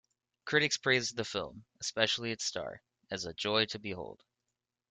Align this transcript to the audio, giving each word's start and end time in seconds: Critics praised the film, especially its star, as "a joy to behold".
Critics 0.45 0.79
praised 0.79 1.15
the 1.15 1.23
film, 1.23 1.63
especially 1.79 2.31
its 2.31 2.43
star, 2.43 2.81
as 3.11 3.25
"a 3.25 3.35
joy 3.35 3.65
to 3.65 3.77
behold". 3.77 4.23